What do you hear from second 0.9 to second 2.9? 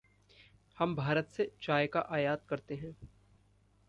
भारत से चाय का आयात करते